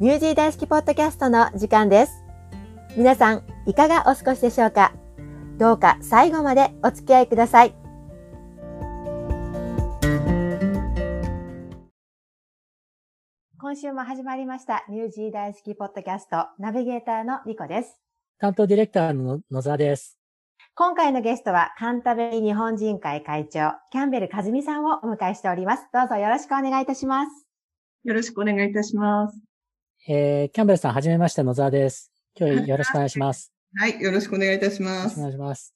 [0.00, 2.24] ニュージー大好きポッドキャストの時間です。
[2.96, 4.94] 皆さん、いかがお過ごしでしょうか？
[5.58, 7.74] どうか最後までお付き合いください。
[13.60, 18.00] 今週も始まりました、ニュージー大好きポッドキャスト、ナビゲーターのリコです。
[18.38, 20.18] 担当ディレクターの野沢です。
[20.76, 25.86] 今回のゲストは、カンタベリ日本人会会長、キャンベル和美さんをお迎えしております。
[25.92, 27.46] どうぞよろしくお願いいたします。
[28.04, 29.38] よろしくお願いいたします。
[30.08, 32.10] えー、キャンベルさん、はじめまして、野沢です。
[32.34, 33.52] 今日よろしくお願いします。
[33.76, 35.18] はい、よろしくお願いいたします。
[35.20, 35.74] お願いします。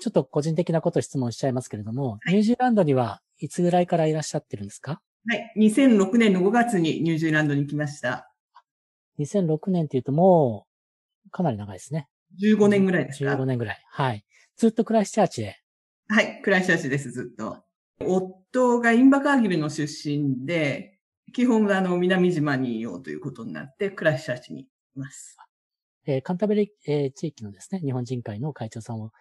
[0.00, 5.00] ちょっと個人的なこと質問しちゃいますけれども、はいニュージーランドにはいつぐらいからいらっしゃってるんですか？
[5.28, 8.32] はい、2006年の5月にニュージーランドに来ました。
[9.18, 10.66] ?2006 年っていうとも
[11.26, 12.06] う、かなり長いですね。
[12.40, 13.82] 15年ぐらいですか？15年ぐらい。
[13.90, 14.24] はい。
[14.56, 15.56] ずっとクライスチャーチで。
[16.08, 17.64] はい、クライスチャーチです、ずっと。
[18.00, 21.00] 夫がインバカーギルの出身で、
[21.32, 25.36] 基本はあの、南島にいようということになって、クライスチャーチにいます。
[26.04, 29.12] えーカンタベリ、えー地域のですね、日本人会の会長さんを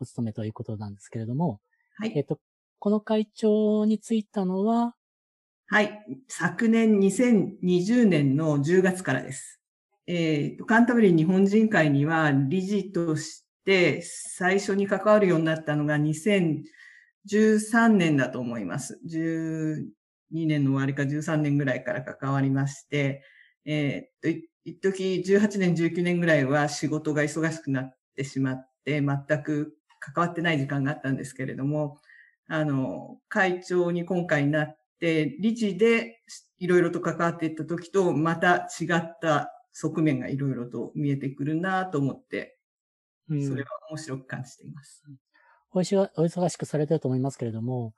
[0.00, 1.60] お務めということなんですけれども、
[1.96, 2.38] はいえっ、と、
[2.78, 4.94] この会長に就いたのは、
[5.66, 6.02] はい。
[6.28, 9.60] 昨年2020年の10月からです。
[10.06, 18.98] えーと、カンタベリー日本人会には理事として最初に関わるようになったのが2013年だと思います。
[20.32, 23.22] 12年の終わりか13年ぐらいから関わりまして、
[23.64, 31.98] えーと、い一時18年、19年ぐらいは仕事が忙しくなってしまって、全く関わってない時間があったんですけれども、
[32.48, 36.22] あの、会長に今回なって、理事で
[36.58, 42.58] いろいろと関わっていった時と、また違った側面がいろいろと見えてくるなと思って、
[43.28, 45.04] うんそれは面白く感じています。
[45.70, 47.94] おいしがお忙しくされてると思いますけれども、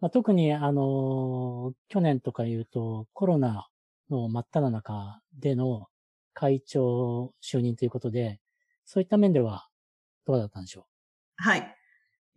[0.00, 3.68] まあ、特に、あの、去年とか言うと、コロナ
[4.10, 5.88] の真っ只中での
[6.34, 8.40] 会長就任ということで、
[8.84, 9.68] そういった面では、
[10.24, 10.84] どうだったんでしょう？
[11.42, 11.76] はい。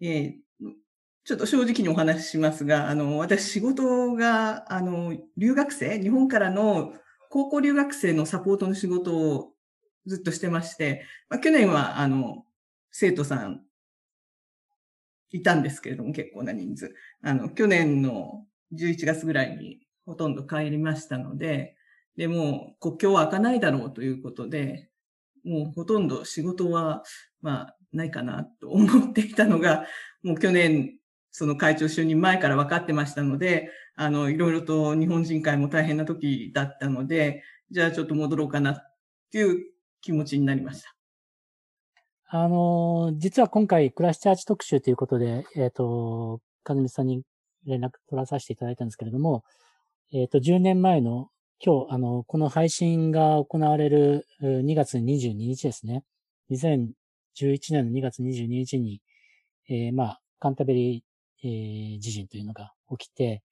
[0.01, 0.33] えー
[1.23, 6.93] ちょっと正直にお話ししますが、あの、私仕事が、あの、留学生、日本からの
[7.29, 9.53] 高校留学生のサポートの仕事を
[10.07, 12.45] ずっとしてまして、まあ、去年は、あの、
[12.89, 13.61] 生徒さん、
[15.31, 16.93] いたんですけれども、結構な人数。
[17.21, 21.75] あの、去年の11月ぐらいにほとんど帰りましたので、
[22.17, 24.89] で、も国境は開かないだろうということで、
[25.43, 27.03] もうほとんど仕事は、
[27.41, 29.85] まあ、ないかなと思っていたのが、
[30.23, 30.97] もう去年、
[31.31, 38.95] その会長就任前から分かってましたので、あの、いろいろと日本人会も大変な時だったので、じゃあちょっと戻ろうかなっ
[39.31, 39.65] ていう
[40.01, 41.00] 気持ちになりました。
[42.33, 47.23] あの、実は今回、クライスチャーチ特集ということで、えっ、と、かずみさんに
[47.65, 49.43] 連絡取らさせていただいたんですけれども、
[50.13, 51.27] えっ、と、10年前の
[51.59, 56.05] 今日、あの、この配信が行われる2月22日ですね。
[56.51, 56.93] 2011
[57.71, 59.01] 年の2月22日に、
[59.67, 63.43] えーまあ、カンタベリー、えー地震というのが起きて、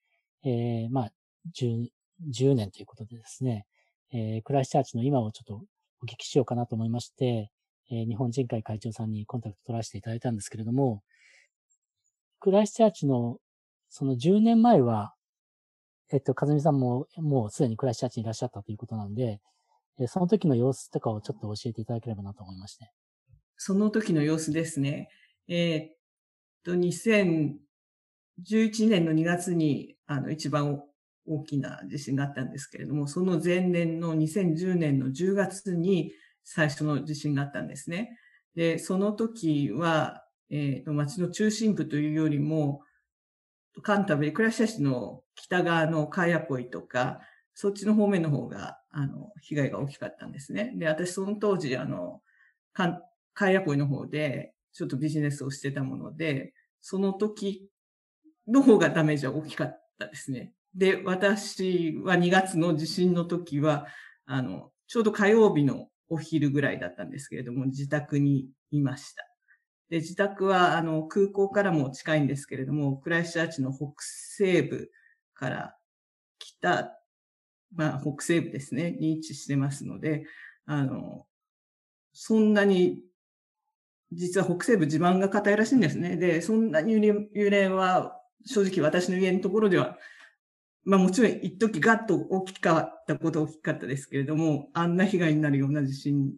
[0.45, 1.11] えーまあ、
[1.53, 1.89] 10,
[2.33, 3.65] 10年ということでですね、
[4.13, 5.65] えークライスチャーチの今をちょっと
[6.01, 7.51] お聞きしようかなと思いまして、
[7.91, 11.03] え日本人会会長さんにコンタクト取らせていただいたんですけれども、
[12.39, 13.37] クライスチャーチの
[13.89, 15.13] その10年前は、
[16.11, 19.41] えっと、かずみさんももうすでにクライスチャーチにいらっしゃったということなんで、
[19.99, 22.91] えその時の様子とかをちょっと教えていただければなと思いまして。
[23.57, 25.09] その時の様子ですね。
[25.47, 25.95] えーっ
[26.63, 27.57] と、2011
[28.87, 30.81] 年の2月に、あの、一番
[31.25, 36.13] 大きな地震があったんですけれども、その前年の2010年の10月に
[36.51, 38.17] 最初の地震があったんですね。
[38.55, 42.81] で、その時は、えーと、町の中心部というよりも、
[43.83, 47.19] カンタベリ、クラシャ市の北側のカヤポイとか、
[47.53, 50.73] そっちの方面の方が、あの、被害が大きかったんですね。
[50.75, 52.21] で、私その当時、あの、
[52.73, 53.01] カン
[53.35, 57.69] カヤポイの方で、ちょっとビジネスをしてたもので、その時
[58.47, 60.51] の方がダメージは大きかったですね。
[60.73, 63.85] で、私は2月の地震の時は、
[64.25, 69.23] あの、ちょうど火曜日のお昼ぐらいだったんですけれども、自宅にいました。
[69.89, 74.91] で、自宅は、あの、空港からも近いんですけれども、クライスチャーチの北西部
[75.33, 75.75] から
[76.37, 76.91] 北、
[77.75, 80.25] まあ、北西部ですね、に位置してますので、
[80.65, 81.25] あの、
[82.13, 83.01] そんなに、
[84.11, 86.17] 実は北西部地盤が硬いらしいんですね。
[86.17, 86.93] で、そんなに
[87.33, 88.15] 揺れは、
[88.45, 89.97] 正直私の家のところでは、
[90.89, 96.33] まあもちろん一時ガッと大きかったこと大きかったですけれども、あんな被害になるような地震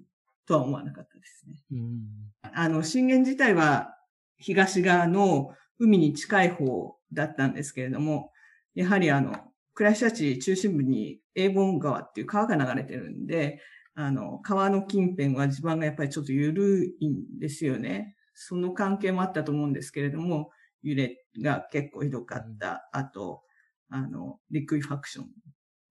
[0.45, 1.55] とは思わなかったですね。
[1.71, 2.01] うん。
[2.41, 3.95] あの、震源自体は
[4.37, 8.33] 東側の海に近い方だったんですけれども、
[8.75, 9.33] やはりあの、
[9.73, 13.61] クライシャチ中心部にエーボン川っていう川が流れてるんで、
[13.95, 18.17] あの、川の近辺は地盤がやっぱりちょっと緩いんですよね。
[18.33, 20.51] その関係もあったと思うんですけれども、
[20.83, 22.89] 揺れが結構ひどかった。
[22.91, 23.43] あと、
[23.91, 25.27] あの、リクイファクション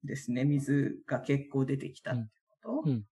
[0.05, 0.45] ですね。
[0.45, 2.31] 水が結構出てきたって
[2.63, 3.05] こと、うん、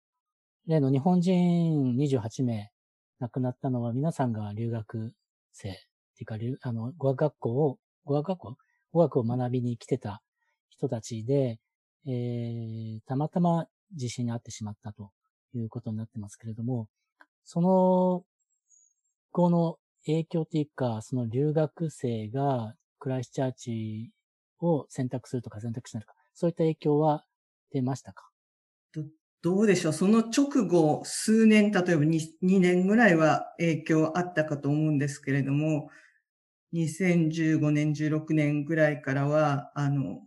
[0.66, 2.70] 例の日本人28名
[3.18, 5.12] 亡くなったのは皆さんが留学
[5.52, 5.72] 生っ
[6.16, 8.56] ていうか、あの、語学学校を、語学学校？
[8.92, 10.22] 語学を学びに来てた
[10.70, 11.58] 人たちで、
[12.06, 15.10] えー、たまたま地震に遭ってしまったと
[15.52, 16.88] いうことになってますけれども、
[17.44, 18.24] その
[19.32, 24.12] 後の影響というか、その留学生がクライスチャーチ
[24.60, 27.24] を選択するとか選択しないとか、そういった影響は
[27.72, 28.30] 出ましたか？
[29.42, 29.92] どうでしょう？
[29.92, 35.90] その直後、数年、例えば 2, 2年ぐらいは影響あったかと思うんですけれども、
[36.72, 40.22] 2015年、16年ぐらいからは、あの、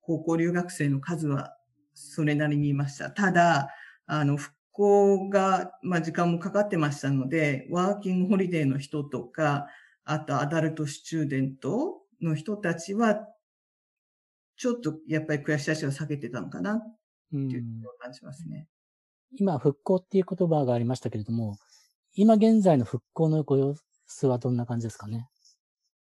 [0.00, 1.56] 高校留学生の数は
[1.94, 3.10] それなりにいました。
[3.10, 3.70] ただ、
[4.06, 9.68] あの、復興が、まあ、時間もかかってましたので、ワーキングホリデーの人とか、
[10.04, 13.26] あとアダルトスチューデントの人たちは、
[14.56, 16.96] ちょっとやっぱり悔しさしは避けてたのかなっ
[17.30, 17.64] ていう
[17.98, 18.68] 感じますね。
[19.38, 21.58] 今、復興っていう言葉がありましたけれども、
[22.14, 23.74] 今現在の復興のご様
[24.06, 25.28] 子はどんな感じですかね？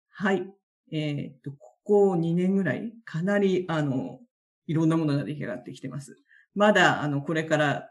[0.10, 0.44] はい。
[0.92, 4.20] えっ、と、ここ2年ぐらい、かなり、あの、
[4.66, 6.18] いろんなものが出来上がってきてます。
[6.56, 7.90] まだ、あの、これから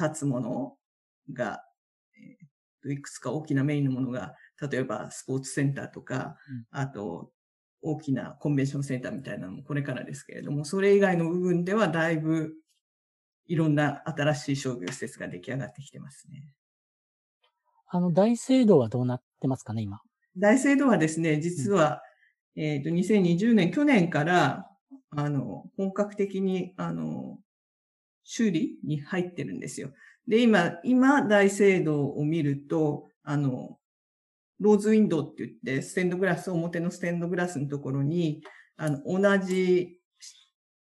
[0.00, 0.76] 立つもの
[1.32, 1.62] が、
[2.84, 4.34] えー、いくつか大きなメインのものが、
[4.70, 6.36] 例えばスポーツセンターとか、
[6.72, 7.30] うん、あと、
[7.84, 12.54] 大きなコンベンションセンターみたいなのもこれからですけれども、それ以外の部分ではだいぶ
[13.46, 16.48] いろんな新しい商業施設が出来上がってきてますね。
[17.88, 20.00] あの、大聖堂はどうなってますかね、今？
[20.36, 22.02] 大聖堂はですね、実は、
[22.56, 24.66] うん、えっ、と、2020年、去年から、
[25.10, 27.38] あの、本格的に、あの、
[28.24, 29.92] 修理に入ってるんですよ。
[30.26, 33.78] で、今、今、大聖堂を見ると、あの、
[34.60, 38.42] ローズウィンドウって言って、ステンドグラス、表のステンドグラスのところに、
[38.76, 40.00] あの、同じ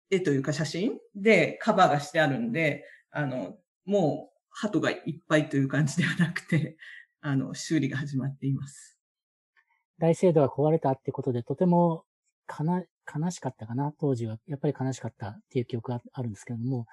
[0.09, 6.77] 絵というか写真でカバーがしてあるんで、あの、もう、鳩がいっぱいという感じではなくて、
[7.21, 8.99] あの、修理が始まっています。
[9.97, 12.05] 大聖堂が壊れたってことで、とても
[12.45, 12.83] かな、
[13.13, 14.37] 悲しかったかな、当時は。
[14.47, 16.85] やっぱり悲しかったっていう記憶があるんですけれども、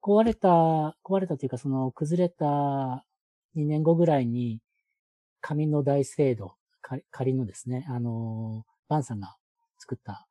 [0.00, 2.44] 壊れた、壊れたというか、その崩れた
[3.56, 4.60] 2年後ぐらいに、
[5.42, 6.54] 紙の大聖堂、
[7.10, 9.36] 仮のですね、あの、バンさんが
[9.78, 10.26] 作った、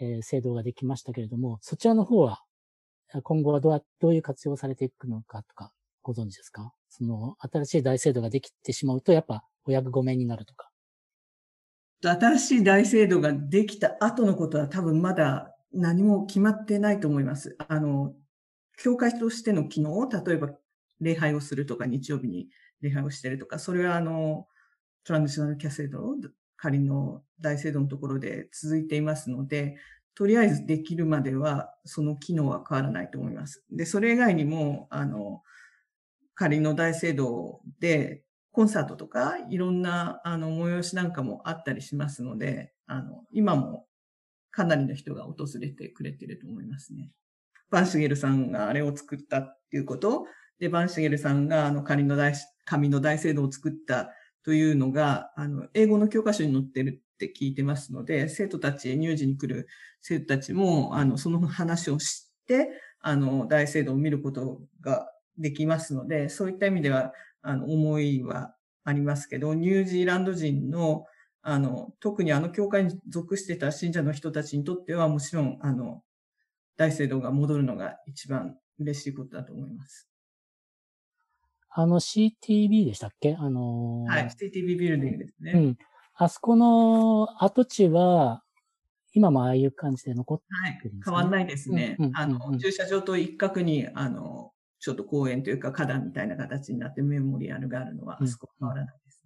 [0.00, 2.42] えー、制度ができましたけれども、そちらの方は、
[3.22, 5.72] 今後はどうどういう活用されていくのかとか、
[6.02, 6.72] ご存知ですか？
[6.88, 10.70] その、新しい大制度ができてしまうと、やっぱ、お役御免になるとか。
[12.02, 17.56] 新しい大制度ができた後のことは多分まだ何も決まってないと思います。
[17.66, 18.14] あの、
[18.78, 20.50] 教会としての機能を、例えば
[21.00, 22.48] 礼拝をするとか、日曜日に
[22.80, 24.46] 礼拝をしてるとか、それはあの、
[25.04, 26.16] トランディショナルキャセド、
[26.56, 29.76] 仮の大聖堂のところで続いていますので、
[30.14, 33.64] とりあえずできるまでは、その機能は変わらないと思います。
[33.70, 35.42] で、それ以外にも、あの、
[36.34, 43.86] 仮の大聖堂で、コンサートとか、いろんな、あの、催しなんかもあったりしますので、あの、今も
[44.50, 47.10] かなりの人が訪れてくれてると思いますね。
[47.68, 50.24] バンシュゲルさんがあれを作ったっていうこと、
[50.58, 52.32] で、バンシュゲルさんがあの紙の大、
[52.66, 54.10] 紙の大聖堂を作った
[54.44, 59.68] というのが、あの、英語の教科書に載ってるって聞いてますので、生徒たち、入時に来る
[60.02, 62.68] 生徒たちも、あの、その話を知って、
[63.00, 65.08] あの、大聖堂を見ることが
[65.38, 68.54] できますので、そういった意味では、あの、思いは
[68.84, 71.06] ありますけど、ニュージーランド人の、
[71.42, 76.02] あの、特にあの教会に属してた信者の人たちにとっては、もちろん、あの、
[76.76, 80.15] 大聖堂が戻るのが一番嬉しいことだと思います。
[81.78, 83.36] あの CTB でしたっけ？
[83.38, 85.52] あのー、はい、CTB ビルディングですね。
[85.52, 85.78] うん。
[86.14, 88.42] あそこの跡地は、
[89.12, 90.44] 今もああいう感じで残って
[90.88, 91.98] るんですか、ね、はい、変わんないですね。
[92.14, 99.20] あの、駐車場と一角に、あの、ちょっと公園というか花壇みたいな形になってメモリアルがあるのは、あそこ変わらないです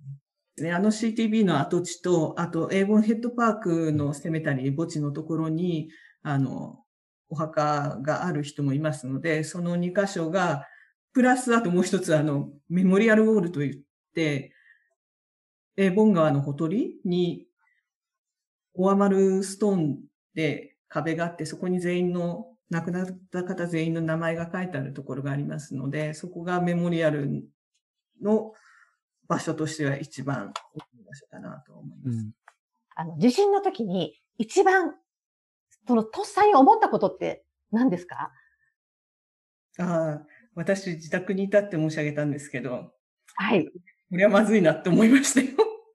[0.58, 0.64] ね。
[0.64, 5.88] で、あの CTB の跡地と、あと、英語ヘッドパークのセメタリー墓地のところに、
[6.24, 6.80] あの、
[7.28, 10.66] お墓がある人もいますので、その2箇所が、
[11.12, 13.82] プラスあともう一つあの、メモリアルウォールといっ
[14.14, 14.52] て、
[15.76, 17.46] えボン川のほとりに、
[18.74, 19.98] オアマルストーン
[20.34, 27.42] で壁があって、そこに全員の、亡くなった方全員の名前が書いてあるところがありますので、そこがメモリアル
[28.22, 28.52] の
[29.26, 32.18] 場所としては一番大きい場所かなと思います。
[32.18, 32.30] うん、
[32.94, 34.94] あの、地震の時に一番
[35.88, 38.30] その、とっさに思ったことって何ですか？
[39.78, 42.92] ああ、私自宅にいたって申し上げたんですけど、
[43.36, 43.66] はい。
[43.66, 45.48] これはまずいなって思いましたよ。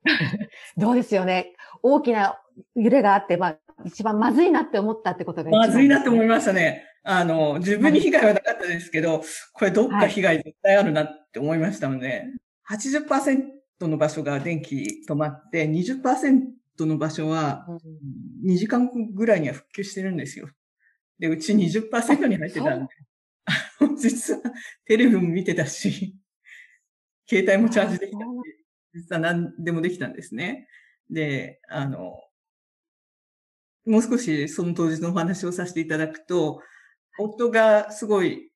[0.77, 1.53] どうですよね。
[1.83, 2.39] 大きな
[2.75, 6.83] 揺れがあって、まあ、一番まずいなって思ったってことが、まずいなって思いましたね。
[7.03, 12.25] あの、自分に被害はなかったですけど、これどっか被害絶対あるなって思いましたので、
[12.63, 16.41] はい、80%の場所が電気止まって、20%
[16.79, 17.67] の場所は
[18.45, 20.49] 2時間ぐらいには復旧してるんですよ。
[21.19, 22.93] で、うち20%に入ってたんで、
[23.97, 24.41] 実は
[24.85, 26.15] テレビも見てたし、
[27.27, 28.25] 携帯もチャージできたし、
[28.93, 30.67] 実は何でもできたんですね。
[31.09, 32.21] で、あの、
[33.85, 36.61] もう少しその当日のお話をさせていただくと、
[37.19, 38.51] 夫がすごい、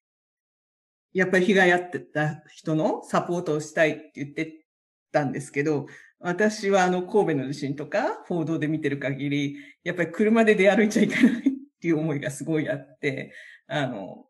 [1.13, 4.65] やっぱり被害あってた人のサポートをしたいって言って
[5.11, 5.88] たんですけど、
[6.19, 11.41] 私はあの神戸の地震とか報道で見てる限り、やっぱり車で出歩いちゃいけないっ
[11.79, 13.33] ていう思いがすごいあって、
[13.67, 14.25] あの、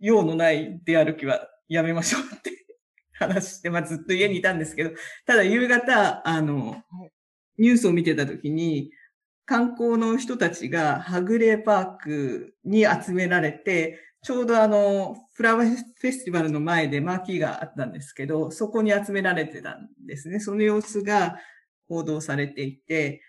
[0.00, 2.52] 用のない出歩きはやめましょうって
[3.14, 4.90] 話して、まあずっと家にいたんですけど、
[5.26, 6.82] ただ夕方、あの、
[7.58, 8.92] ニュースを見てた時に、
[9.44, 20.40] 観光の人たちがはぐれパークに集められて、ちょうどあの、フラワーフェスティバルの前でマーキーがあったんですけど、そこに集められてたんですね。
[20.40, 21.38] その様子が
[21.88, 23.22] 報道されていて、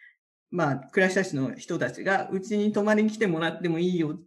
[0.52, 4.22] まあ、暮らし市の人たちが、うちに泊まりに来てもらってもいいよっ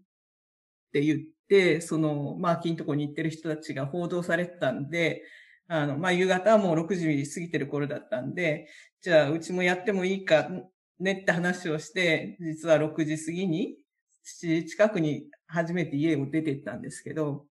[0.93, 1.32] て言って、
[1.81, 5.23] そのマーキーのとこに行ってる人たちが報道されてたんで、
[5.69, 8.69] あの、まあ、夕方はもう6時過ぎてる頃だったんで、
[9.01, 10.49] じゃあ、うちもやってもいいか
[11.01, 13.77] ねって話をして、実は6時過ぎに、
[14.43, 17.47] 7時近くに初めて家を出てったんですけど、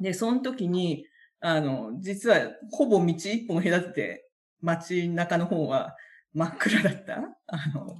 [0.00, 1.06] で、その時に、
[1.40, 4.28] あの、実はほぼ道一本隔てて、
[4.60, 5.96] 街中の方は
[6.34, 7.18] 真っ暗だった。
[7.46, 7.96] あの、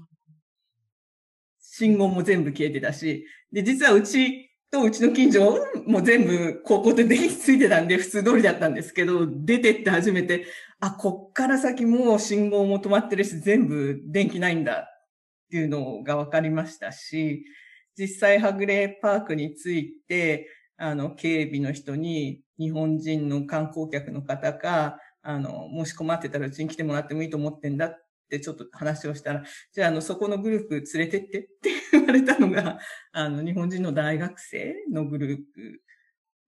[1.60, 10.46] 信号も全部消えてたし、で、実はうちとうちの近所も全部高校で電気ついてたんで普通通りだったんですけど、出てって初めて、
[10.80, 14.88] あ、こっから先もう信号も止まってるし、全部電気ないんだ
[15.46, 17.44] っていうのが分かりましたし、
[17.98, 32.78] 実際はぐれパークについて、あの、警備の人に日本人の観光客の方が、あの、もし困ってたらうちに来てもらってもいいと思ってんだってちょっと話をしたら、じゃあ、あの、そこのグループ連れてってって言われたのが、
[33.12, 35.82] あの、日本人の大学生のグループ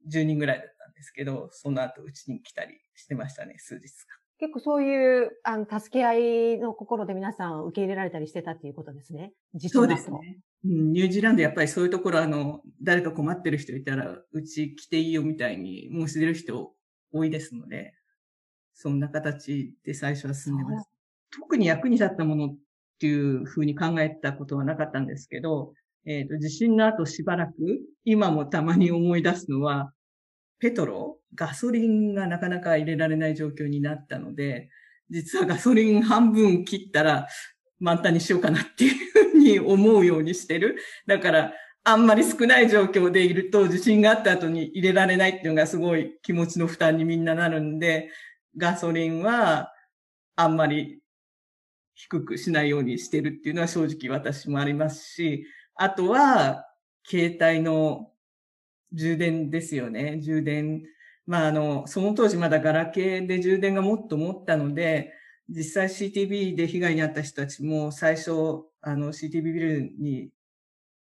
[0.09, 4.19] 10人ぐらいだったんですけど、その後うちに来たりしてましたね、数日間。
[4.41, 6.15] 結構そういう、あの、助け合
[6.55, 9.33] いの心で皆さん受け入れられたりしてたっていうことですね。
[9.69, 10.39] そうですね。
[10.65, 16.73] うん、ニュージーランドやっぱりそういうところあの、誰か困ってる人いたら、うち来ていいよみたいに申し出る人
[17.13, 17.95] 多いですので、
[18.75, 20.89] そんな形で最初は進んでます。
[21.33, 22.57] 特に役に立ったものっ
[22.99, 25.73] っていうふうに考えたことはなかったんですけど、
[26.05, 27.53] えっ、ー、と、地震の後しばらく、
[28.05, 29.93] 今もたまに思い出すのは、
[30.59, 34.69] ペトロ、ガソリンがなかなか入れられない状況になったので、
[35.11, 37.29] 実はガソリン半分切ったら
[37.79, 40.77] 満タンにしようかなっていうふうに思うようにしてる。
[41.07, 41.53] だから、
[41.85, 48.11] あんまり少ない状況でいると地震があった後に入れられないっていうのがすごい気持ちの負担にみんななるんで、
[48.57, 49.73] ガソリンは
[50.35, 51.01] あんまり
[51.99, 56.65] 低くしないようにしてるっていうのは正直私もありますし、あとは
[57.05, 58.13] 携帯の
[58.93, 60.21] 充電ですよね。
[60.21, 60.85] 充電。
[61.27, 65.13] まあ、あの、その当時まだガラケーで充電がもっと持ったので、
[65.49, 68.31] 実際 CTB で被害に遭った人たちも最初、
[68.81, 70.31] あの CTB ビルに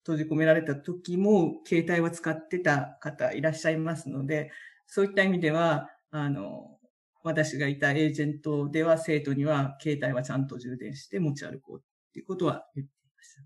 [0.05, 4.51] 閉じ込められた時も携帯は使ってた方いらっしゃいますので、
[4.85, 6.77] そういった意味では、あの、
[7.23, 11.81] 私がいたエージェントでは生徒には携帯はちゃんと充電して持ち歩こうっ
[12.13, 13.41] ていうことは言っていました。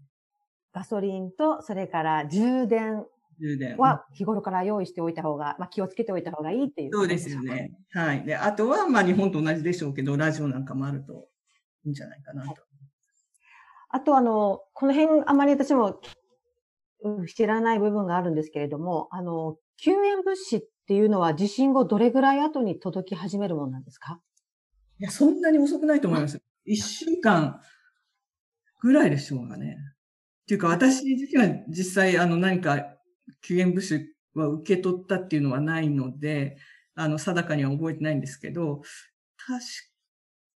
[0.73, 3.05] ガソリンと、それから充電
[3.39, 6.91] 充電は日頃から用意しておいた方が、まあ、気をつけておいた方がいいっていう。
[6.91, 7.71] そうですよね。
[7.91, 8.23] はい。
[8.23, 11.27] で、あとは、まあ、日本と同じでしょうけど、ラジオなんかもあると
[11.85, 12.55] いいんじゃないかなと。
[13.89, 16.01] あと、あの、この辺、あまり私も
[17.27, 24.21] 知らない部分があるんですけれども、あの、救援物資っていうのは地震後どれぐらい後に届き始めるものなんですか？
[24.99, 26.41] いや、そんなに遅くないと思います。
[26.65, 27.61] 一週間
[28.81, 29.77] ぐらいでしょうかね。
[30.43, 32.95] っていうか、私自身は実際、あの、何か
[33.41, 36.57] 救援物資は受け取ったっていうのはないので、
[36.95, 38.81] あの、定かには覚えてないんですけど、
[39.37, 39.61] 確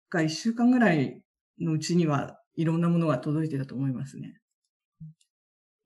[0.08, 1.22] か一週間ぐらい
[1.60, 4.40] のうちにはいろんなものが届いてたと思いますね。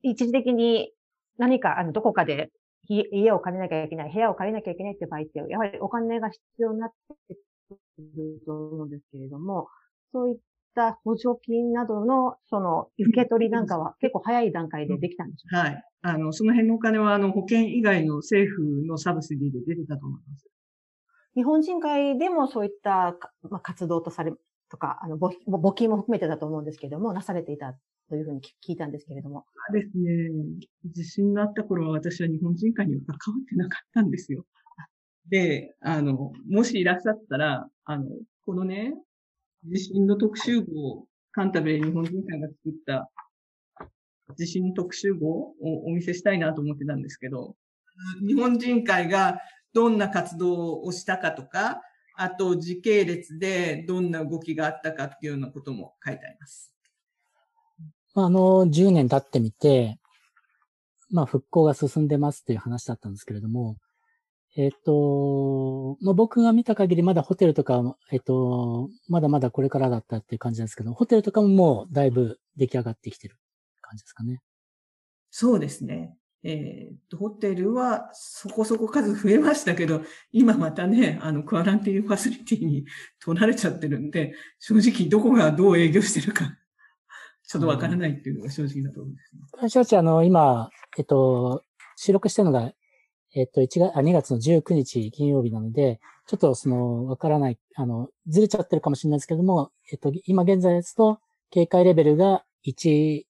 [0.01, 0.93] 一時的に
[1.37, 2.51] 何か、あの、どこかで
[2.89, 6.91] 家を借りなきゃいけない、部屋を借りなきゃいけないって場合って、やはりお金が必要になっ
[7.29, 7.35] て
[7.67, 7.77] く
[8.15, 9.67] ると思うんですけれども、
[10.11, 15.83] そういっった補助金などの、その、受け取りなんかは結構早い段階でできたんでしょうか、はい。
[16.01, 20.45] あの、その辺のお金は、あの、保険以外の政府のサブシディで出てたと思います。
[21.33, 23.17] 日本人会でもそういった、
[23.49, 24.33] まあ、活動とされ、
[24.69, 27.75] とか、あの、募金も含めてだと思うんですけれども、なされていた
[28.09, 29.45] というふうに聞いたんですけれども。
[29.73, 30.29] ですね。
[30.85, 34.45] 地震があった頃は私は日本人会には関わってなかったんですよ。
[35.29, 38.05] で、あの、もしいらっしゃったら、あの、
[38.45, 38.93] このね、
[39.63, 43.09] 地震の特集号、カンタベ日本人会が作った
[44.37, 45.53] 地震特集号を
[45.85, 47.55] お見せしたいなと思ってたんですけど、
[48.25, 49.39] 日本人会が
[49.73, 51.81] どんな活動をしたかとか、
[52.17, 56.74] あと時系列でどんな動きがあったかっていうようなことも書いてあります。
[58.15, 59.99] あの、10年経ってみて、
[61.11, 63.77] まあ、復興が進んでますっていう話だったんですけれども、
[64.57, 73.37] えっ、と、まあ、僕が見た限りまだホテルとか、えっ、と、まだまだこれからだったっていう感じなんですけど、ホテルとかももうだいぶ出来上がってきてる
[73.81, 74.41] 感じですかね。
[75.29, 76.15] そうですね。
[76.41, 82.85] えー、ホテルはそこそこ数増えましたけど、今またね、あの、クアランティーファシリティに
[83.19, 86.55] 取られちゃってるんで、正直どこがどう営業してるか、
[87.47, 89.41] ちょっとわからないっていうのが正直なところですね。
[89.53, 91.63] 私たち、あの、今、えっと、
[91.95, 92.73] 収録してるのが
[93.35, 101.19] えっと、1月、あ、2月の19日金曜日なので、ちょっとその、わからない、あの、ずれちゃってるかもしれないですけども、えっと、今現在ですと、
[101.51, 103.25] 警戒レベルが1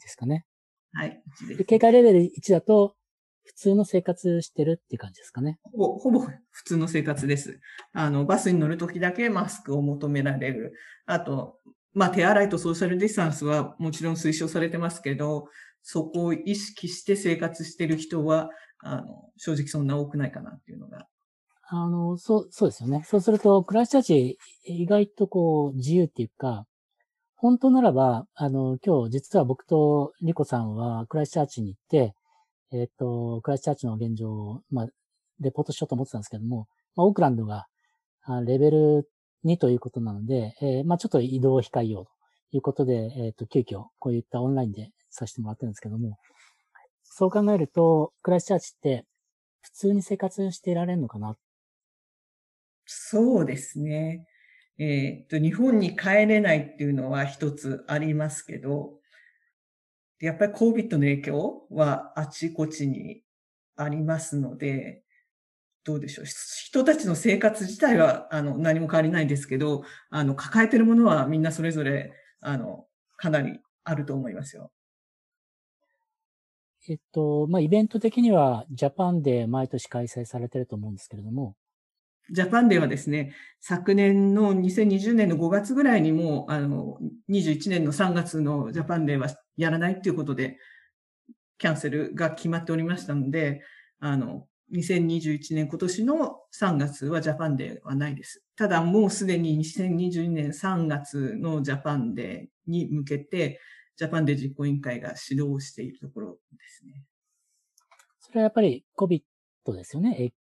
[0.00, 0.46] ですかね。
[0.94, 1.22] はい。
[1.56, 2.96] で警戒レベル1だと、
[3.44, 5.58] 普通の生活してるっていう感じですかね。
[5.62, 7.60] ほぼ、ほぼ普通の生活です。
[7.92, 10.72] あの、バスに乗るときだけマスクを求められる。
[11.04, 11.58] あと、
[11.92, 15.46] まあ、手洗いとソーシャルディスタンスはもちろん推奨されてますけど、
[15.82, 21.06] そこを意識して生活してる人は、あの、正直そんな多くないかなっていうのが。
[21.72, 23.02] あの、そう、そうですよね。
[23.06, 26.66] そうすると、クライスチャーチ、意外とこう、自由っていうか、
[27.36, 32.14] 本当ならば、あの、今日実は僕とリコさんはクライスチャーチに行って、
[32.72, 34.88] えっ、ー、と、クライスチャーチの現状を、まあ、
[35.40, 37.66] レポートしようと思ってたんですけども、まあ、オークランドが、
[38.44, 39.08] レベル
[39.44, 42.04] 2ということなので、えー、まあ、ちょっと移動を控えよう
[42.50, 46.18] ということで、えっ、ー、と、急遽、こういったオンラインでさせてもらってるんですけども、
[47.02, 49.04] そう考えると、クライスチャーチって
[49.62, 51.36] 普通に生活していられるのかな？
[52.86, 54.26] そうですね。
[54.78, 58.94] えー、っと、日本に帰れないっていうのは一つありますけど、
[60.20, 63.22] やっぱり COVID の影響はあちこちに
[63.76, 65.02] ありますので、
[65.84, 66.24] どうでしょう。
[66.26, 74.70] 人たちの生活自体は、あの、何も変わりないですけど、あの、抱えてるものはみんなそれぞれ、あの、かなりあると思いますよ。
[76.88, 81.54] えっと、まあ、イベント的にはジャパンで毎年開催されてると思うんですけれども。
[82.30, 90.58] ジャパンデーはですね、昨年の2020年の5月ぐらいにもあの、21年の3月のジャパンデーはやらないっていうことで、
[91.58, 93.62] キャンセルが決まっておりましたので、
[93.98, 98.42] あの、2021年今年の3月はジャパンデーはないです。
[98.56, 103.60] ただもうすでに2022年3月のジャパンデーに向けて、
[103.96, 107.04] ジャパンで実行委員会が始動しているところですね。
[108.20, 109.22] それはやっぱり COVID
[109.72, 110.32] ですよね。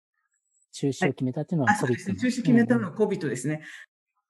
[0.71, 2.15] 中止を決めたっていうのは COVID、はい、ですね。
[2.15, 3.63] 中止決めたのは COVID ですね。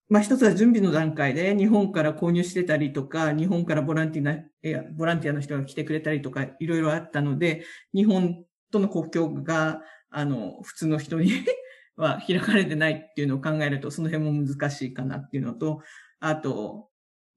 [0.07, 11.32] まあ一つは準備の段階で日本から購入してたりとか、日本からボランティアな、ボランティアの人が来てくれたりとか、いろいろあったので、日本との国境が、あの、普通の人に
[11.95, 15.82] は開かれてないっていうのを考えると、その辺も難しいかなっていうのと、
[16.19, 16.89] あと、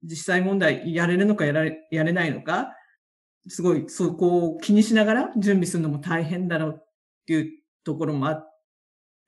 [0.03, 2.75] 実際問題やれるのかやられ、やれないのか、
[3.47, 6.85] すごいそこを気にしながら準備するのも大変だろうっ
[7.25, 8.53] ていうところもあっ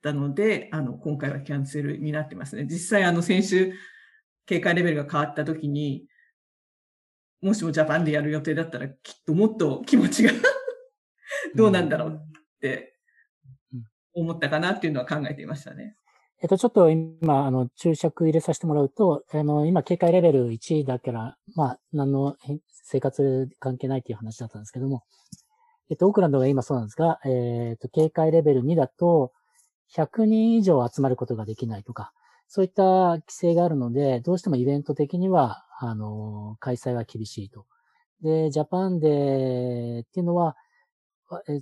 [0.02, 2.66] たので、あの、今回はキャンセルになってますね。
[2.70, 3.72] 実際あの、先週、
[4.46, 6.06] 警戒レベルが変わった時に、
[7.42, 10.32] もしもジャパンでやる予定だったら、きっともっと気持ちが
[11.56, 12.96] どうなんだろうって
[14.14, 15.96] 思ったかなっていうのは考えていましたね。
[16.42, 22.36] えっと、ちょっと今、あの、注釈入れさせてもらうと、あの、今、警戒レベル1だから、まあ、何の
[22.82, 25.04] 生活関係ないっていう話だったんですけども、
[25.88, 29.32] えっと、オークランドが今そうなんですが、えっと、警戒レベル2だと、
[29.94, 32.12] 100人以上集まることができないとか、
[32.48, 37.66] そういった規制があるので、どうしてもイベント的には、あの、開催は厳しいと。
[38.22, 40.56] で、ジャパンでっていうのは、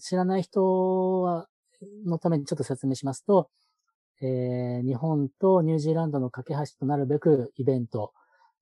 [0.00, 1.46] 知らない人は、
[2.06, 3.50] のためにちょっと説明しますと、
[4.22, 8.12] えー、日本とニュージーランドの架け橋となるべくイベント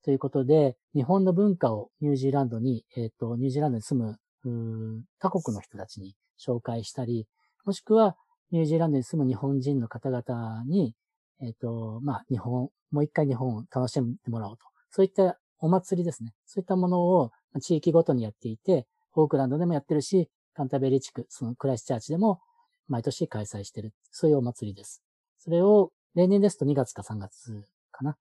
[0.04, 7.26] ということで、日本の文化をニュージーランドに、えっ、ー、と、ニュージーランドに住む、他国の人たちに紹介したり、
[7.64, 8.16] もしくは、
[8.50, 10.94] ニュージーランドに住む日本人の方々に、
[11.40, 14.64] えっ、ー、と、まあ、日本、もう一回日本を楽しんでもらおうと。
[14.90, 16.34] そういったお祭りですね。
[16.44, 22.40] そういったものを地域ごとにやっていて、オークランドでもやってるし、カンタベリー地区、そのクライスチャーチでも
[22.88, 23.92] 毎年開催してる。
[24.10, 25.02] そういうお祭りです。
[25.38, 28.16] それを例年ですと2月か3月かな。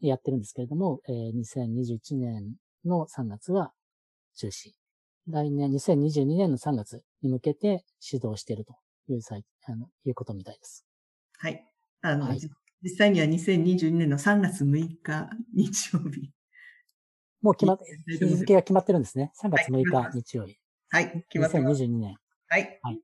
[0.00, 2.54] やってるんですけれども、えー、2021年
[2.84, 3.72] の3月は
[4.36, 4.72] 中止。
[5.28, 8.74] 来年2022年の3月に向けて指導していると
[9.08, 10.86] いう際、あの、いうことみたいです。
[11.36, 11.64] はい。
[12.00, 12.40] あの、はい、
[12.82, 16.30] 実際には2022年の3月6日日曜日。
[17.42, 17.84] もう決まって、
[18.18, 19.32] 日付が決まってるんですね。
[19.42, 20.58] 3月6日日曜日。
[20.90, 21.82] はい、決まってます。
[21.82, 22.16] 2022年。
[22.48, 22.80] はい。
[22.82, 23.00] はい。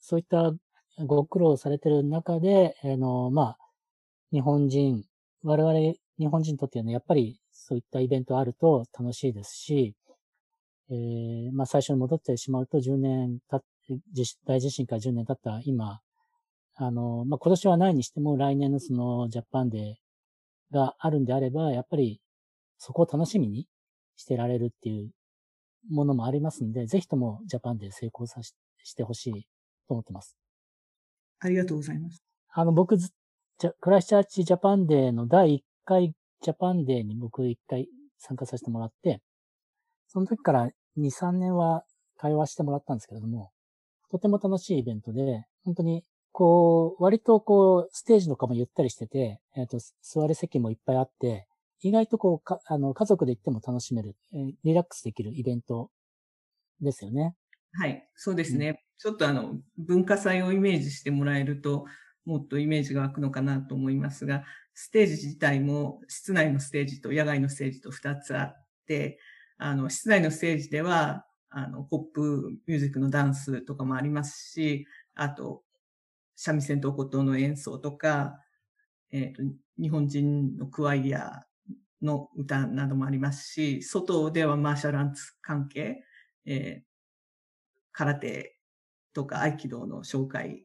[0.00, 0.52] そういった
[1.04, 3.58] ご苦労されてる中で、あの、まあ、
[4.32, 5.04] 日本人、
[5.44, 9.94] 我々日本人にとってはね、やっぱりそういったイベントあると楽しいですし、
[10.90, 14.02] えー、まあ最初に戻ってしまうと10年経って、
[14.44, 16.00] 大地震から10年経った今、
[16.74, 22.20] あの、まあ今年はないにしても来年のそのジャパンデーがあるんであれば、やっぱり
[22.78, 23.66] そこを楽しみに
[24.16, 25.10] してられるっていう
[25.90, 29.32] ものもありますんで、ぜひともジャパンデー成功さししてほしい
[29.88, 30.36] と思ってます。
[31.40, 32.22] ありがとうございます。
[32.50, 32.96] あの、僕
[33.80, 39.20] クライスチャーチジャパンデーの第1回ジャパンデーに僕1回参加させてもらって、
[40.08, 41.84] その時から2、3年は
[42.18, 43.50] 関わらしてもらったんですけれども、
[44.10, 51.46] とても楽しいイベントで、本当に、こう、割とこう、ステージとかもゆったりしてて、えっ、ー、と、座る席もいっぱいあって、
[51.82, 55.90] 意外とこう、か、あの、家族で行っても楽しめる、えー、リラックスできるイベント
[56.80, 57.34] ですよね。
[57.72, 58.68] はい、そうですね。
[58.68, 61.86] うん、ちょっとあの、文化祭をイメージしてもらえると、
[62.24, 69.18] もっとイメージが湧くのかなと思いますが、ステージ自体も室内のステージと野外のステージと2つあって、
[69.58, 75.62] あの、室内のステージでは、あの、ポップミュージックのダンスとかもありますし、あと、
[76.36, 78.38] 三味線と琴の演奏とか、
[79.10, 79.42] えっ、ー、と、
[79.78, 81.44] 日本人のクワイア
[82.02, 86.04] の歌などもありますし、外ではマーシャルアンツ関係、
[86.44, 86.84] えー、
[87.92, 88.58] 空手
[89.14, 90.64] とか合気道の紹介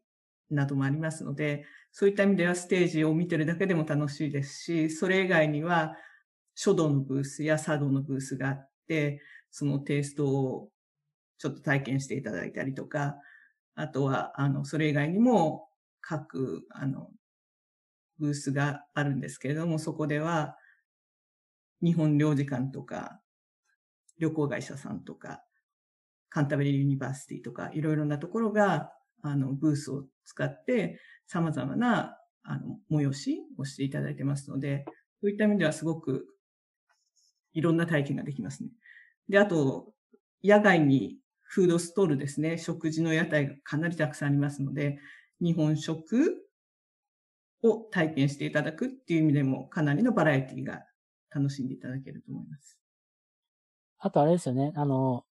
[0.49, 5.95] などもありますので、そういった意味ではステージを見てるだけでも楽しいですし、それ以外には
[6.55, 9.21] 書道のブースや茶道のブースがあって、
[9.51, 10.69] そのテイストを
[11.37, 13.15] ちょっと体験していただいたりとか、
[13.75, 15.67] あとは、あの、それ以外にも
[16.01, 17.11] 各、あの、
[18.17, 20.55] ブースがあるんですけれども、そこでは、
[21.81, 23.21] 日本領事館とか、
[24.19, 25.43] 旅行会社さんとか、
[26.29, 34.85] カンタベリーユニバーシティとか、いろいろなところが、あの、ブースを使って、様々な、あの、催しをしていただいてますので、
[35.21, 36.27] そういった意味ではすごく、
[37.53, 38.69] いろんな体験ができますね。
[39.29, 39.93] で、あと、
[40.43, 44.99] 野外にフードストールですね、食事の屋台がかなりたくさんありますので、
[45.41, 46.47] 日本食
[47.63, 50.83] を体験していただくっていう意味でも、かなりのバラエティが
[51.33, 52.77] 楽しんでいただけると思います。
[53.99, 55.25] あとあれですよね、あの、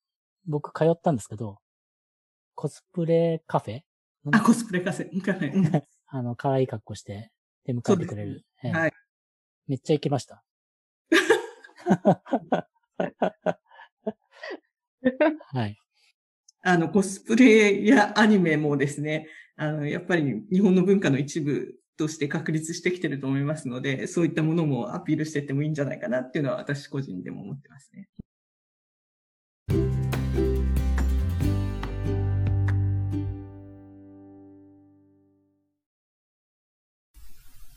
[0.46, 1.59] 僕通ったんですけど、
[2.54, 3.80] コスプレカフェ？
[4.32, 5.20] あ、コスプレカフェ。
[5.22, 5.82] カフェ。
[6.09, 7.30] あの、可愛い格好して
[7.64, 8.44] 出迎えてくれる。
[8.62, 8.92] ね、はい。
[9.68, 10.42] めっちゃ行きました。
[15.52, 15.76] はい。
[16.62, 28.09] あの、コスプレやアニメもですね、あの、やっぱり日本の文化の一部として確立してきてると思いますので、そういったものもアピールしていってもいいんじゃないかなっていうのは私個人でも思ってますね。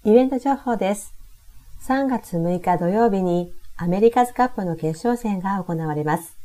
[0.05, 1.13] イベント情報です。
[1.87, 6.37] 3月6日土曜日にアメリカズカップの決勝戦が行われます。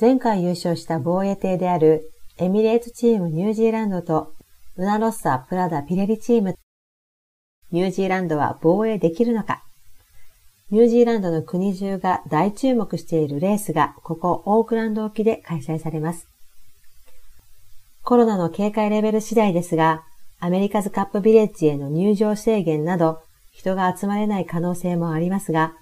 [0.00, 4.34] 前回優勝した防衛艇であるエミレーツチームニュージーランドと
[4.76, 6.56] ウナロッサ・プラダ・ピレリチーム。
[7.72, 9.62] ニュージーランドは防衛できるのか
[10.72, 16.26] ニュージーランドの国中が大注目しているレースがここオークランド沖で開催されます。
[18.02, 20.02] コロナの警戒レベル次第ですが、
[20.40, 25.74] アメリカズカップビレッジへの入場制限など、人が集まれない可能性もありますが、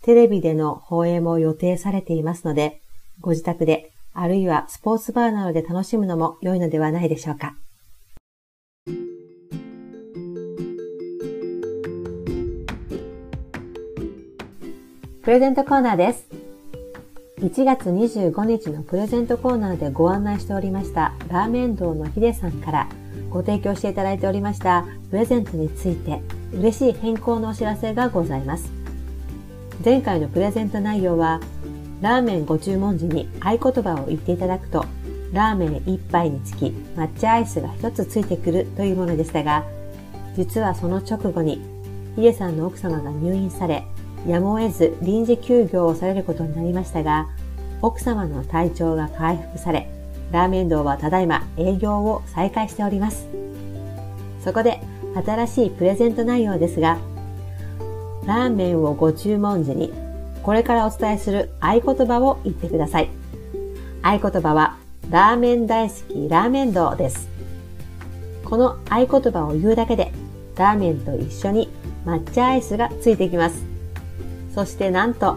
[0.00, 2.80] テレビでの放映も予定されていますので、
[3.20, 7.54] ご自宅で、あるいはスポーツバーなどで楽しむのも良いのではないでしょうか。
[15.28, 16.26] プレゼントコーナーです。
[17.40, 22.88] 1月25日のプレゼントコーナーでご案内しておりましたラーメン堂のヒデさんから
[23.28, 26.22] ご提供していただいておりましたプレゼントについて
[26.54, 28.72] 嬉しい変更のお知らせがございます。
[29.84, 31.42] 前回のプレゼント内容は、
[32.00, 34.86] ラーメンご注文時に合言葉を言っていただくと、
[35.34, 39.66] ラーメン1杯につき抹茶アイスが1つついてくるというものでしたが、
[40.38, 41.60] 実はその直後に、
[42.16, 43.84] ヒデさんの奥様が入院され、
[44.26, 47.28] やむを得ず臨時休業をされることになりましたが、
[47.82, 49.88] 奥様の体調が回復され、
[50.32, 53.26] ラーメン堂はただいま営業を再開しております。
[54.44, 54.80] そこで
[55.14, 56.98] 新しいプレゼント内容ですが、
[58.26, 59.92] ラーメンをご注文時に
[60.42, 63.10] これからお伝えする合言葉を言ってください。
[64.02, 64.76] 合言葉は、
[65.10, 67.28] ラーメン大好きラーメン堂です。
[68.44, 70.12] この合言葉を言うだけで、
[70.56, 71.68] ラーメンと一緒に
[72.06, 73.77] 抹茶アイスがついてきます。
[74.58, 75.36] そしてなんと、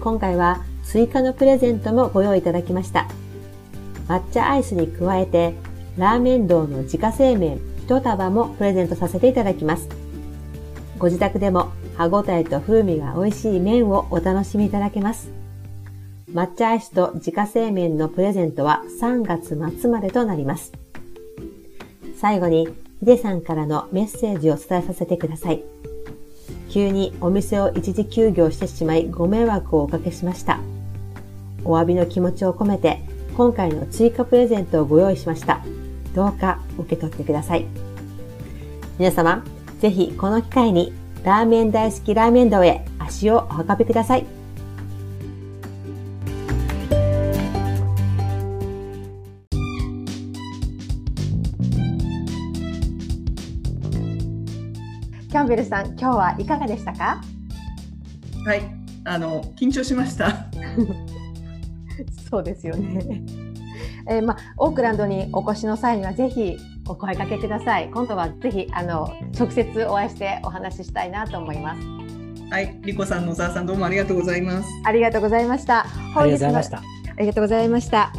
[0.00, 3.08] 今回は追加のプレゼントもご用意いただきました。
[4.06, 5.54] 抹茶アイスに加えて、
[5.96, 9.88] ラーメン堂の自家製麺一束もプレゼントさせていただきます。
[10.98, 15.30] ご自宅でも歯ごたえと風味が美味しい麺をお楽しみいただけます。
[16.30, 20.70] 抹茶アイスと自家製麺のプレゼントは3月末までとなります。
[22.14, 22.66] 最後に、
[22.98, 25.64] ヒデさんからのメッセージを伝えさせてください。
[26.70, 30.60] 急にお店を一時休業してしまいご迷惑をおかけしました。
[31.64, 33.00] お詫びの気持ちを込めて、
[33.36, 35.60] 今回の追加プレゼントをご用意しました。
[36.14, 37.66] どうか受け取ってください。
[38.98, 39.44] 皆様、
[39.80, 40.92] ぜひこの機会に
[41.24, 44.39] ラーメン大好きラーメン堂へ足をお運びください。
[55.50, 57.20] ベルさん、今日はいかがでしたか？
[58.46, 58.62] はい、
[59.04, 60.46] あの、緊張しました。
[62.30, 63.20] そうですよね。
[64.08, 66.56] えー、まあ、オークランドにお越しの際には、ぜひ
[66.88, 67.90] お声かけください。
[67.92, 71.80] 今度はぜひ、あの、直接お会いしてお話ししたいなと思います。
[72.50, 74.68] はい、リコさん、野沢さん、どうもありがとうございます。
[74.84, 75.80] ありがとうございました。
[76.16, 76.78] ありがとうございました。
[76.78, 76.82] あ
[77.20, 78.12] りがとうございました。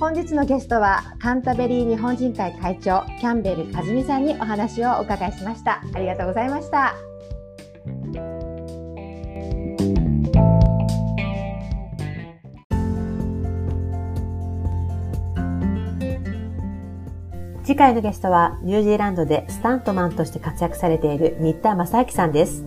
[0.00, 6.94] 本日のゲストはカンタベリー日本人会会長キャンベル和美さんにお話をお伺いしましたありがとうございました
[17.64, 22.64] 次回のゲストはニュージーランドでスタントマンとして活躍されている新田正明さんです。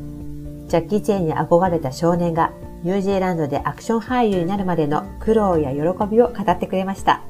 [0.67, 7.22] ジャッキー・チェーンに憧れた少年がニュージーランドでアクション俳優になるまでの苦労や喜びを語ってくれました。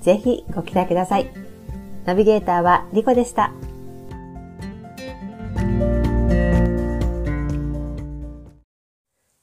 [0.00, 1.30] ぜひご期待ください。
[2.04, 3.52] ナビゲーターはリコでした。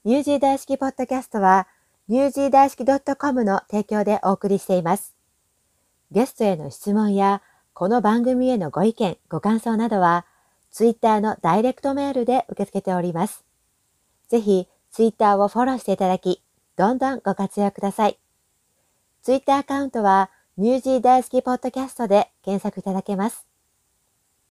[0.06, 1.68] ニュージー大好きポッドキャストは、
[2.08, 5.18] ニュージー大好き .com の提供でお送りしています。
[6.12, 7.42] ゲストへの質問や、
[7.74, 10.26] この番組へのご意見、ご感想などは、
[10.72, 13.44] ツイッターのダイレクトメールで受け付けております。
[14.30, 16.42] ぜひ、ツイッターをフォローしていただき、
[16.76, 18.18] どんどんご活用ください。
[19.22, 23.47] ツイッターアカウントは、ニュージー大好きポッドキャストで検索いただけます。